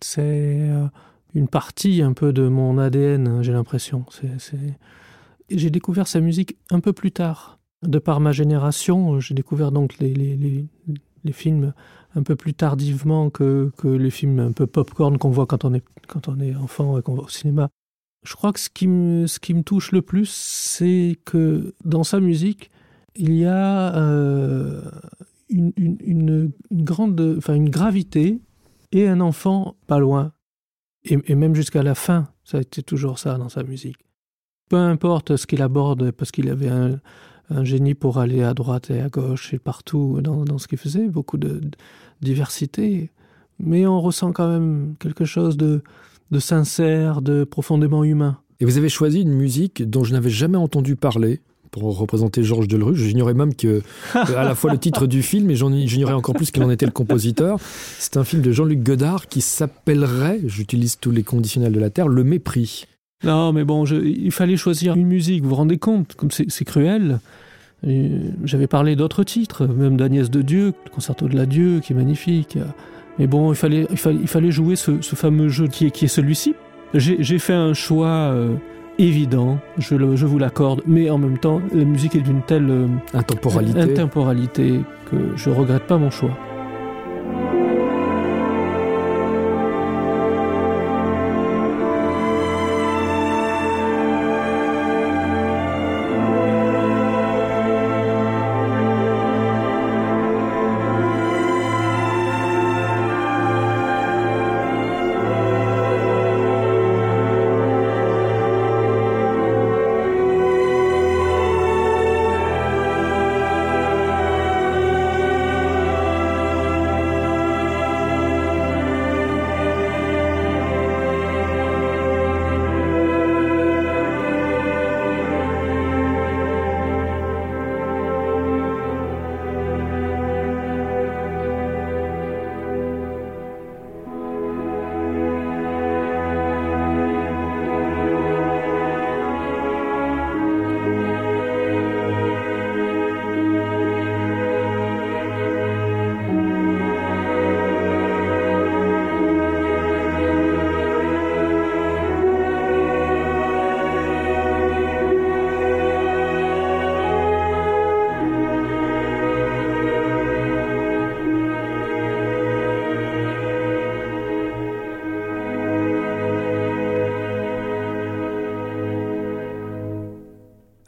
c'est 0.00 0.22
euh, 0.22 0.86
une 1.34 1.48
partie 1.48 2.02
un 2.02 2.12
peu 2.12 2.32
de 2.32 2.48
mon 2.48 2.78
ADN, 2.78 3.42
j'ai 3.42 3.52
l'impression. 3.52 4.04
J'ai 5.50 5.70
découvert 5.70 6.08
sa 6.08 6.20
musique 6.20 6.56
un 6.70 6.80
peu 6.80 6.92
plus 6.92 7.12
tard. 7.12 7.58
De 7.82 7.98
par 8.00 8.18
ma 8.18 8.32
génération, 8.32 9.20
j'ai 9.20 9.34
découvert 9.34 9.70
donc 9.70 9.98
les, 9.98 10.66
les 11.24 11.32
films 11.32 11.72
un 12.14 12.22
peu 12.22 12.36
plus 12.36 12.54
tardivement 12.54 13.30
que, 13.30 13.70
que 13.76 13.88
les 13.88 14.10
films 14.10 14.40
un 14.40 14.52
peu 14.52 14.66
pop-corn 14.66 15.18
qu'on 15.18 15.30
voit 15.30 15.46
quand 15.46 15.64
on, 15.64 15.74
est, 15.74 15.84
quand 16.06 16.28
on 16.28 16.40
est 16.40 16.54
enfant 16.54 16.98
et 16.98 17.02
qu'on 17.02 17.14
va 17.14 17.22
au 17.22 17.28
cinéma. 17.28 17.68
Je 18.24 18.34
crois 18.34 18.52
que 18.52 18.60
ce 18.60 18.68
qui 18.68 18.88
me, 18.88 19.26
ce 19.26 19.38
qui 19.38 19.54
me 19.54 19.62
touche 19.62 19.92
le 19.92 20.02
plus, 20.02 20.28
c'est 20.28 21.18
que 21.24 21.74
dans 21.84 22.04
sa 22.04 22.20
musique, 22.20 22.70
il 23.14 23.34
y 23.34 23.44
a 23.44 23.96
euh, 23.96 24.82
une, 25.48 25.72
une, 25.76 26.52
grande, 26.72 27.36
enfin 27.38 27.54
une 27.54 27.70
gravité 27.70 28.40
et 28.92 29.08
un 29.08 29.20
enfant 29.20 29.76
pas 29.86 29.98
loin. 29.98 30.32
Et, 31.04 31.18
et 31.26 31.34
même 31.34 31.54
jusqu'à 31.54 31.82
la 31.82 31.94
fin, 31.94 32.28
ça 32.44 32.58
a 32.58 32.60
été 32.60 32.82
toujours 32.82 33.18
ça 33.18 33.38
dans 33.38 33.48
sa 33.48 33.62
musique. 33.62 33.98
Peu 34.68 34.76
importe 34.76 35.36
ce 35.36 35.46
qu'il 35.46 35.62
aborde, 35.62 36.10
parce 36.10 36.30
qu'il 36.30 36.50
avait 36.50 36.68
un, 36.68 37.00
un 37.50 37.64
génie 37.64 37.94
pour 37.94 38.18
aller 38.18 38.42
à 38.42 38.54
droite 38.54 38.90
et 38.90 39.00
à 39.00 39.08
gauche 39.08 39.54
et 39.54 39.58
partout 39.58 40.20
dans, 40.22 40.58
ce 40.58 40.68
qu'il 40.68 40.78
faisait, 40.78 41.08
beaucoup 41.08 41.38
de, 41.38 41.60
diversité, 42.20 43.10
mais 43.60 43.86
on 43.86 44.00
ressent 44.00 44.32
quand 44.32 44.48
même 44.48 44.94
quelque 44.98 45.24
chose 45.24 45.56
de, 45.56 45.82
sincère, 46.38 47.22
de 47.22 47.44
profondément 47.44 48.04
humain. 48.04 48.38
Et 48.60 48.64
vous 48.64 48.76
avez 48.76 48.88
choisi 48.88 49.22
une 49.22 49.32
musique 49.32 49.88
dont 49.88 50.02
je 50.02 50.12
n'avais 50.12 50.30
jamais 50.30 50.58
entendu 50.58 50.96
parler 50.96 51.40
pour 51.70 51.96
représenter 51.96 52.42
Georges 52.42 52.66
Delerue. 52.66 52.96
J'ignorais 52.96 53.34
même 53.34 53.54
que 53.54 53.82
à 54.14 54.42
la 54.42 54.54
fois 54.54 54.72
le 54.72 54.78
titre 54.78 55.06
du 55.06 55.22
film 55.22 55.50
et 55.50 55.54
j'ignorais 55.54 56.14
encore 56.14 56.34
plus 56.34 56.50
qu'il 56.50 56.62
en 56.62 56.70
était 56.70 56.86
le 56.86 56.92
compositeur. 56.92 57.58
C'est 57.98 58.16
un 58.16 58.24
film 58.24 58.42
de 58.42 58.50
Jean-Luc 58.50 58.82
Godard 58.82 59.28
qui 59.28 59.40
s'appellerait, 59.40 60.40
j'utilise 60.44 60.98
tous 60.98 61.10
les 61.10 61.22
conditionnels 61.22 61.72
de 61.72 61.80
la 61.80 61.90
Terre, 61.90 62.08
Le 62.08 62.24
Mépris. 62.24 62.86
Non, 63.24 63.52
mais 63.52 63.64
bon, 63.64 63.84
je, 63.84 63.96
il 63.96 64.30
fallait 64.30 64.56
choisir 64.56 64.94
une 64.94 65.06
musique. 65.06 65.42
Vous 65.42 65.48
vous 65.50 65.54
rendez 65.56 65.78
compte, 65.78 66.14
comme 66.14 66.30
c'est 66.30 66.64
cruel? 66.64 67.18
J'avais 68.44 68.66
parlé 68.66 68.96
d'autres 68.96 69.24
titres, 69.24 69.66
même 69.66 69.96
d'Agnès 69.96 70.30
de 70.30 70.42
Dieu, 70.42 70.72
le 70.84 70.90
concerto 70.90 71.28
de 71.28 71.36
la 71.36 71.46
Dieu, 71.46 71.80
qui 71.80 71.92
est 71.92 71.96
magnifique. 71.96 72.58
Mais 73.18 73.26
bon, 73.26 73.52
il 73.52 73.56
fallait, 73.56 73.86
il 73.90 73.96
fallait, 73.96 74.18
il 74.20 74.28
fallait 74.28 74.50
jouer 74.50 74.76
ce, 74.76 75.00
ce 75.00 75.16
fameux 75.16 75.48
jeu 75.48 75.66
qui 75.66 75.86
est, 75.86 75.90
qui 75.90 76.04
est 76.04 76.08
celui-ci. 76.08 76.54
J'ai 76.94 77.38
fait 77.38 77.52
un 77.54 77.74
choix 77.74 78.08
euh, 78.08 78.54
évident, 78.98 79.58
je, 79.78 79.94
le, 79.94 80.16
je 80.16 80.24
vous 80.24 80.38
l'accorde, 80.38 80.82
mais 80.86 81.10
en 81.10 81.18
même 81.18 81.38
temps, 81.38 81.60
la 81.74 81.84
musique 81.84 82.14
est 82.14 82.20
d'une 82.20 82.42
telle 82.42 82.70
euh, 82.70 82.86
intemporalité. 83.14 83.80
intemporalité 83.80 84.80
que 85.10 85.16
je 85.36 85.50
regrette 85.50 85.84
pas 85.84 85.98
mon 85.98 86.10
choix. 86.10 86.36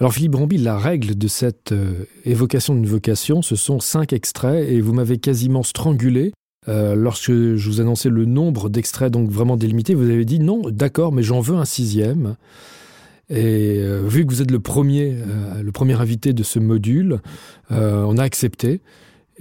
Alors 0.01 0.15
Philippe 0.15 0.33
Bramby, 0.33 0.57
la 0.57 0.79
règle 0.79 1.15
de 1.15 1.29
cette 1.29 1.73
euh, 1.73 2.07
évocation 2.25 2.75
d'une 2.75 2.87
vocation, 2.87 3.43
ce 3.43 3.55
sont 3.55 3.81
cinq 3.81 4.15
extraits 4.15 4.67
et 4.67 4.81
vous 4.81 4.95
m'avez 4.95 5.19
quasiment 5.19 5.63
strangulé. 5.63 6.33
Euh, 6.69 6.95
lorsque 6.95 7.31
je 7.31 7.69
vous 7.69 7.83
annonçais 7.83 8.09
le 8.09 8.25
nombre 8.25 8.71
d'extraits 8.71 9.13
donc 9.13 9.31
vraiment 9.31 9.59
délimité, 9.59 9.95
vous 9.95 10.09
avez 10.09 10.25
dit 10.25 10.39
non, 10.39 10.63
d'accord, 10.71 11.13
mais 11.13 11.23
j'en 11.23 11.41
veux 11.41 11.57
un 11.57 11.67
sixième. 11.67 12.37
Et 13.29 13.77
euh, 13.79 14.01
vu 14.07 14.25
que 14.25 14.33
vous 14.33 14.41
êtes 14.41 14.51
le 14.51 14.61
premier, 14.61 15.19
invité 15.79 16.33
de 16.33 16.43
ce 16.45 16.59
module, 16.59 17.21
on 17.69 18.17
a 18.17 18.23
accepté. 18.23 18.81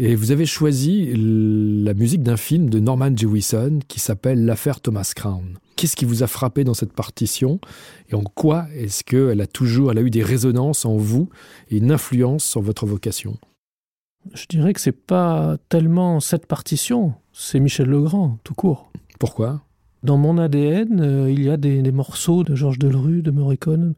Et 0.02 0.16
vous 0.16 0.32
avez 0.32 0.46
choisi 0.46 1.12
la 1.14 1.94
musique 1.94 2.24
d'un 2.24 2.38
film 2.38 2.70
de 2.70 2.80
Norman 2.80 3.14
Jewison 3.14 3.80
qui 3.90 4.00
s'appelle 4.00 4.46
L'affaire 4.46 4.80
Thomas 4.80 5.12
Crown. 5.14 5.58
Qu'est-ce 5.76 5.98
qui 5.98 6.06
vous 6.06 6.24
a 6.24 6.28
frappé 6.28 6.64
dans 6.64 6.74
cette 6.74 6.94
partition 6.94 7.60
et 8.10 8.16
en 8.16 8.24
quoi 8.24 8.68
est-ce 8.74 9.04
qu'elle 9.04 9.42
a 9.42 9.46
toujours 9.46 9.92
elle 9.92 9.98
a 9.98 10.02
eu 10.02 10.10
des 10.10 10.24
résonances 10.24 10.86
en 10.86 10.96
vous 10.96 11.28
et 11.70 11.80
une 11.80 11.92
influence 11.92 12.46
sur 12.46 12.62
votre 12.62 12.86
vocation? 12.86 13.36
Je 14.34 14.46
dirais 14.48 14.72
que 14.72 14.80
c'est 14.80 14.94
pas 14.94 15.58
tellement 15.68 16.22
cette 16.22 16.46
partition, 16.46 17.14
c'est 17.34 17.60
Michel 17.60 17.88
Legrand, 17.88 18.38
tout 18.46 18.54
court. 18.54 18.94
Pourquoi? 19.20 19.64
Dans 20.04 20.18
mon 20.18 20.38
ADN, 20.38 21.02
euh, 21.02 21.30
il 21.30 21.44
y 21.44 21.50
a 21.50 21.58
des, 21.58 21.82
des 21.82 21.92
morceaux 21.92 22.46
de 22.46 22.56
Georges 22.56 22.80
Delerue, 22.80 23.22
de 23.22 23.32
Morricone, 23.32 23.96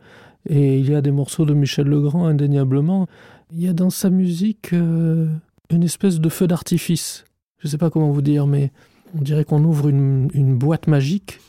et 0.50 0.80
il 0.80 0.90
y 0.90 0.96
a 0.96 1.02
des 1.02 1.12
morceaux 1.12 1.46
de 1.46 1.54
Michel 1.54 1.86
Legrand 1.86 2.26
indéniablement. 2.26 3.06
Il 3.52 3.62
y 3.62 3.68
a 3.68 3.74
dans 3.74 3.92
sa 3.92 4.10
musique 4.10 4.74
euh, 4.74 5.28
une 5.72 5.84
espèce 5.84 6.20
de 6.20 6.30
feu 6.30 6.48
d'artifice. 6.48 7.26
Je 7.60 7.68
ne 7.68 7.72
sais 7.72 7.78
pas 7.78 7.90
comment 7.90 8.12
vous 8.12 8.22
dire, 8.22 8.48
mais 8.48 8.72
on 9.18 9.22
dirait 9.22 9.46
qu'on 9.46 9.64
ouvre 9.64 9.90
une, 9.90 10.30
une 10.34 10.58
boîte 10.58 10.88
magique 10.88 11.40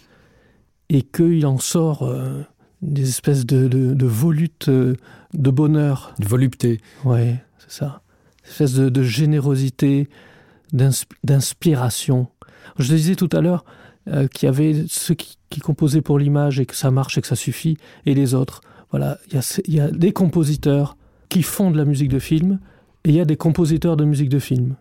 et 0.88 1.02
qu'il 1.02 1.46
en 1.46 1.58
sort 1.58 2.02
euh, 2.02 2.42
des 2.82 3.08
espèces 3.08 3.46
de, 3.46 3.68
de, 3.68 3.94
de 3.94 4.06
volutes 4.06 4.68
euh, 4.68 4.94
de 5.34 5.50
bonheur. 5.50 6.14
De 6.18 6.26
volupté. 6.26 6.80
Oui, 7.04 7.34
c'est 7.58 7.70
ça. 7.70 8.02
Une 8.44 8.50
espèce 8.50 8.74
de, 8.74 8.88
de 8.88 9.02
générosité, 9.02 10.08
d'inspiration. 10.72 12.28
Je 12.78 12.94
disais 12.94 13.14
tout 13.14 13.28
à 13.32 13.40
l'heure 13.40 13.64
euh, 14.08 14.26
qu'il 14.28 14.46
y 14.46 14.48
avait 14.48 14.84
ceux 14.88 15.14
qui, 15.14 15.38
qui 15.48 15.60
composaient 15.60 16.02
pour 16.02 16.18
l'image 16.18 16.60
et 16.60 16.66
que 16.66 16.74
ça 16.74 16.90
marche 16.90 17.18
et 17.18 17.20
que 17.20 17.26
ça 17.26 17.36
suffit, 17.36 17.76
et 18.04 18.14
les 18.14 18.34
autres. 18.34 18.60
Voilà, 18.90 19.18
il 19.28 19.34
y 19.34 19.38
a, 19.38 19.60
il 19.66 19.74
y 19.74 19.80
a 19.80 19.90
des 19.90 20.12
compositeurs 20.12 20.96
qui 21.28 21.42
font 21.42 21.70
de 21.70 21.78
la 21.78 21.84
musique 21.84 22.10
de 22.10 22.18
film, 22.18 22.58
et 23.04 23.10
il 23.10 23.14
y 23.14 23.20
a 23.20 23.24
des 23.24 23.36
compositeurs 23.36 23.96
de 23.96 24.04
musique 24.04 24.28
de 24.28 24.38
film. 24.38 24.76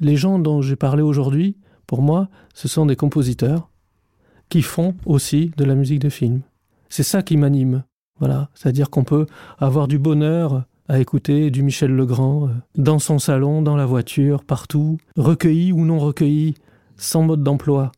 Les 0.00 0.16
gens 0.16 0.38
dont 0.38 0.62
j'ai 0.62 0.76
parlé 0.76 1.02
aujourd'hui, 1.02 1.56
pour 1.86 2.02
moi, 2.02 2.28
ce 2.54 2.68
sont 2.68 2.86
des 2.86 2.96
compositeurs 2.96 3.70
qui 4.48 4.62
font 4.62 4.94
aussi 5.06 5.52
de 5.56 5.64
la 5.64 5.74
musique 5.74 6.00
de 6.00 6.08
film. 6.08 6.42
C'est 6.88 7.02
ça 7.02 7.22
qui 7.22 7.36
m'anime. 7.36 7.84
Voilà, 8.18 8.48
c'est-à-dire 8.54 8.90
qu'on 8.90 9.04
peut 9.04 9.26
avoir 9.58 9.88
du 9.88 9.98
bonheur 9.98 10.64
à 10.88 11.00
écouter 11.00 11.50
du 11.50 11.62
Michel 11.62 11.90
Legrand 11.90 12.48
euh, 12.48 12.52
dans 12.76 12.98
son 12.98 13.18
salon, 13.18 13.62
dans 13.62 13.76
la 13.76 13.86
voiture, 13.86 14.44
partout, 14.44 14.98
recueilli 15.16 15.72
ou 15.72 15.84
non 15.84 15.98
recueilli, 15.98 16.54
sans 16.96 17.22
mode 17.22 17.42
d'emploi. 17.42 17.90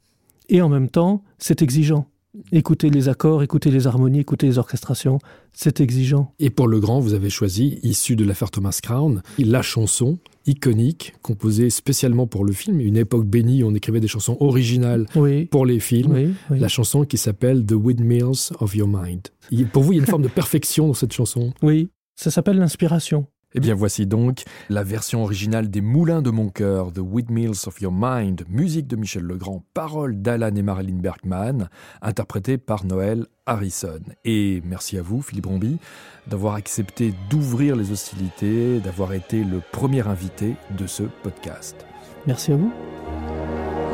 Et 0.48 0.62
en 0.62 0.68
même 0.68 0.88
temps, 0.88 1.22
c'est 1.38 1.62
exigeant. 1.62 2.06
Écouter 2.52 2.90
les 2.90 3.08
accords, 3.08 3.42
écouter 3.42 3.70
les 3.70 3.86
harmonies, 3.86 4.20
écouter 4.20 4.46
les 4.46 4.58
orchestrations, 4.58 5.18
c'est 5.52 5.80
exigeant. 5.80 6.32
Et 6.38 6.50
pour 6.50 6.68
le 6.68 6.80
grand, 6.80 7.00
vous 7.00 7.14
avez 7.14 7.30
choisi, 7.30 7.78
issu 7.82 8.16
de 8.16 8.24
l'affaire 8.24 8.50
Thomas 8.50 8.78
Crown, 8.82 9.22
la 9.38 9.62
chanson 9.62 10.18
iconique, 10.46 11.14
composée 11.22 11.70
spécialement 11.70 12.26
pour 12.26 12.44
le 12.44 12.52
film, 12.52 12.80
une 12.80 12.96
époque 12.96 13.26
bénie 13.26 13.62
où 13.62 13.68
on 13.68 13.74
écrivait 13.74 14.00
des 14.00 14.08
chansons 14.08 14.36
originales 14.40 15.06
pour 15.50 15.66
les 15.66 15.80
films, 15.80 16.34
la 16.50 16.68
chanson 16.68 17.04
qui 17.04 17.18
s'appelle 17.18 17.64
The 17.64 17.72
Windmills 17.72 18.52
of 18.60 18.74
Your 18.74 18.88
Mind. 18.88 19.28
Pour 19.72 19.82
vous, 19.82 19.92
il 19.92 19.96
y 19.96 19.98
a 19.98 20.02
une 20.02 20.08
forme 20.08 20.22
de 20.22 20.28
perfection 20.34 20.86
dans 20.86 20.94
cette 20.94 21.12
chanson. 21.12 21.52
Oui, 21.62 21.88
ça 22.16 22.30
s'appelle 22.30 22.58
l'inspiration. 22.58 23.26
Eh 23.58 23.60
bien 23.60 23.74
voici 23.74 24.06
donc 24.06 24.42
la 24.68 24.82
version 24.82 25.22
originale 25.22 25.70
des 25.70 25.80
Moulins 25.80 26.20
de 26.20 26.28
mon 26.28 26.50
cœur, 26.50 26.92
The 26.92 26.98
Windmills 26.98 27.66
of 27.66 27.80
Your 27.80 27.90
Mind, 27.90 28.44
musique 28.50 28.86
de 28.86 28.96
Michel 28.96 29.22
Legrand, 29.22 29.64
paroles 29.72 30.20
d'Alan 30.20 30.54
et 30.54 30.62
Marilyn 30.62 30.98
Bergman, 30.98 31.70
interprétée 32.02 32.58
par 32.58 32.84
Noël 32.84 33.24
Harrison. 33.46 34.00
Et 34.26 34.60
merci 34.66 34.98
à 34.98 35.02
vous, 35.02 35.22
Philippe 35.22 35.46
Rombi, 35.46 35.78
d'avoir 36.26 36.52
accepté 36.52 37.14
d'ouvrir 37.30 37.76
les 37.76 37.92
hostilités, 37.92 38.78
d'avoir 38.80 39.14
été 39.14 39.42
le 39.42 39.62
premier 39.72 40.06
invité 40.06 40.56
de 40.76 40.86
ce 40.86 41.04
podcast. 41.22 41.86
Merci 42.26 42.52
à 42.52 42.56
vous. 42.56 42.70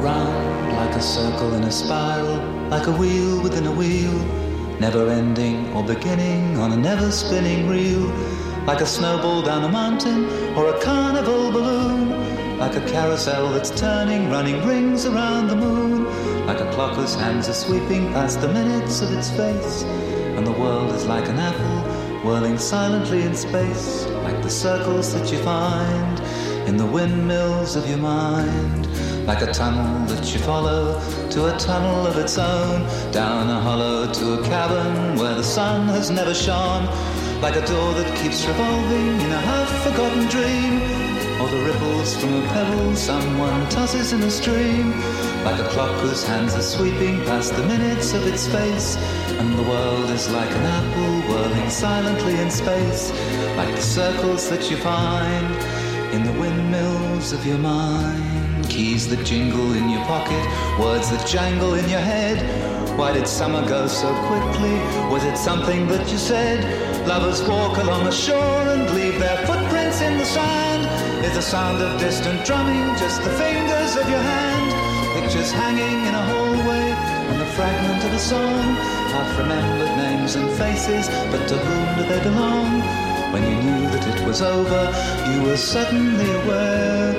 Round 0.00 0.74
like 0.76 0.96
a 0.96 1.00
circle 1.00 1.54
in 1.54 1.62
a 1.62 1.70
spiral, 1.70 2.40
like 2.68 2.88
a 2.88 2.98
wheel 2.98 3.40
within 3.44 3.68
a 3.68 3.70
wheel, 3.70 4.10
never 4.80 5.08
ending 5.08 5.72
or 5.72 5.84
beginning 5.84 6.58
on 6.58 6.72
a 6.72 6.76
never 6.76 7.12
spinning 7.12 7.68
reel. 7.68 8.10
Like 8.66 8.80
a 8.80 8.86
snowball 8.86 9.42
down 9.42 9.64
a 9.64 9.68
mountain 9.68 10.24
or 10.56 10.68
a 10.68 10.80
carnival 10.80 11.50
balloon, 11.50 12.58
like 12.58 12.76
a 12.76 12.80
carousel 12.88 13.50
that's 13.52 13.70
turning, 13.70 14.30
running 14.30 14.64
rings 14.64 15.04
around 15.04 15.48
the 15.48 15.56
moon, 15.56 16.04
like 16.46 16.60
a 16.60 16.70
clock 16.72 16.96
whose 16.96 17.14
hands 17.14 17.48
are 17.48 17.54
sweeping 17.54 18.12
past 18.12 18.40
the 18.40 18.48
minutes 18.48 19.00
of 19.02 19.12
its 19.12 19.30
face, 19.30 19.82
and 19.82 20.46
the 20.46 20.52
world 20.52 20.94
is 20.94 21.06
like 21.06 21.28
an 21.28 21.38
apple 21.38 22.22
whirling 22.24 22.56
silently 22.56 23.22
in 23.22 23.34
space, 23.34 24.06
like 24.22 24.40
the 24.42 24.50
circles 24.50 25.12
that 25.12 25.32
you 25.32 25.38
find 25.38 26.20
in 26.68 26.76
the 26.76 26.86
windmills 26.86 27.74
of 27.74 27.88
your 27.88 27.98
mind. 27.98 28.86
Like 29.26 29.42
a 29.42 29.52
tunnel 29.52 30.04
that 30.06 30.32
you 30.32 30.40
follow 30.40 31.00
to 31.30 31.54
a 31.54 31.58
tunnel 31.58 32.06
of 32.06 32.16
its 32.16 32.38
own, 32.38 32.82
down 33.12 33.50
a 33.50 33.60
hollow 33.60 34.12
to 34.12 34.40
a 34.40 34.44
cavern 34.44 35.16
where 35.16 35.34
the 35.34 35.44
sun 35.44 35.86
has 35.88 36.10
never 36.10 36.34
shone 36.34 36.86
like 37.42 37.56
a 37.56 37.66
door 37.66 37.92
that 37.94 38.16
keeps 38.22 38.46
revolving 38.46 39.20
in 39.20 39.32
a 39.32 39.40
half-forgotten 39.40 40.28
dream, 40.28 40.80
or 41.40 41.48
the 41.48 41.60
ripples 41.64 42.16
from 42.16 42.32
a 42.34 42.46
pebble 42.48 42.94
someone 42.94 43.68
tosses 43.68 44.12
in 44.12 44.22
a 44.22 44.30
stream, 44.30 44.92
like 45.42 45.58
a 45.58 45.68
clock 45.70 45.90
whose 46.02 46.24
hands 46.24 46.54
are 46.54 46.62
sweeping 46.62 47.18
past 47.24 47.52
the 47.56 47.66
minutes 47.66 48.12
of 48.12 48.24
its 48.28 48.46
face, 48.46 48.96
and 49.40 49.58
the 49.58 49.62
world 49.64 50.08
is 50.10 50.30
like 50.30 50.50
an 50.50 50.62
apple 50.62 51.34
whirling 51.34 51.68
silently 51.68 52.38
in 52.38 52.48
space, 52.48 53.10
like 53.56 53.74
the 53.74 53.82
circles 53.82 54.48
that 54.48 54.70
you 54.70 54.76
find 54.76 55.52
in 56.14 56.22
the 56.22 56.40
windmills 56.40 57.32
of 57.32 57.44
your 57.44 57.58
mind. 57.58 58.68
Keys 58.68 59.08
that 59.08 59.26
jingle 59.26 59.72
in 59.72 59.90
your 59.90 60.04
pocket, 60.04 60.46
words 60.78 61.10
that 61.10 61.26
jangle 61.26 61.74
in 61.74 61.88
your 61.88 62.00
head. 62.00 62.38
Why 62.96 63.12
did 63.12 63.26
summer 63.26 63.66
go 63.68 63.88
so 63.88 64.14
quickly? 64.26 64.74
Was 65.10 65.24
it 65.24 65.36
something 65.36 65.88
that 65.88 66.08
you 66.12 66.18
said? 66.18 66.91
Lovers 67.06 67.42
walk 67.42 67.78
along 67.78 68.04
the 68.04 68.12
shore 68.12 68.62
and 68.74 68.88
leave 68.94 69.18
their 69.18 69.36
footprints 69.46 70.00
in 70.00 70.18
the 70.18 70.24
sand. 70.24 70.86
Is 71.24 71.34
the 71.34 71.42
sound 71.42 71.82
of 71.82 71.98
distant 71.98 72.44
drumming 72.46 72.96
just 72.96 73.22
the 73.22 73.30
fingers 73.30 73.96
of 73.96 74.08
your 74.08 74.20
hand? 74.20 74.68
Pictures 75.18 75.50
hanging 75.50 76.06
in 76.06 76.14
a 76.14 76.24
hallway 76.30 76.86
and 77.30 77.40
the 77.40 77.46
fragment 77.56 78.04
of 78.04 78.12
a 78.12 78.18
song. 78.18 78.62
Half 79.14 79.38
remembered 79.38 79.96
names 79.96 80.36
and 80.36 80.48
faces, 80.52 81.08
but 81.30 81.46
to 81.48 81.56
whom 81.58 81.88
do 81.98 82.08
they 82.08 82.22
belong? 82.22 82.80
When 83.32 83.42
you 83.42 83.56
knew 83.62 83.82
that 83.90 84.06
it 84.06 84.26
was 84.26 84.40
over, 84.40 84.82
you 85.32 85.42
were 85.42 85.56
suddenly 85.56 86.30
aware 86.42 87.12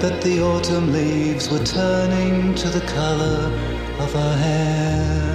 that 0.00 0.22
the 0.22 0.40
autumn 0.40 0.92
leaves 0.92 1.50
were 1.50 1.64
turning 1.64 2.54
to 2.54 2.68
the 2.68 2.86
color 2.86 3.52
of 3.98 4.12
her 4.12 4.36
hair. 4.36 5.25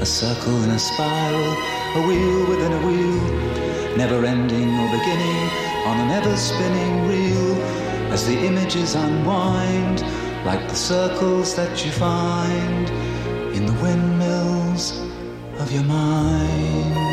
A 0.00 0.06
circle 0.06 0.62
in 0.62 0.70
a 0.70 0.78
spiral 0.78 1.52
a 1.96 2.06
wheel 2.06 2.46
within 2.48 2.72
a 2.72 2.86
wheel, 2.86 3.96
never 3.96 4.24
ending 4.24 4.78
or 4.78 4.88
beginning 4.96 5.50
on 5.86 5.98
an 5.98 6.10
ever 6.10 6.36
spinning 6.36 7.08
reel 7.08 7.56
as 8.12 8.24
the 8.26 8.38
images 8.46 8.94
unwind 8.94 10.02
like 10.44 10.68
the 10.68 10.76
circles 10.76 11.56
that 11.56 11.84
you 11.84 11.90
find 11.90 12.88
in 13.56 13.66
the 13.66 13.72
windmills 13.82 15.00
of 15.58 15.72
your 15.72 15.84
mind. 15.84 17.07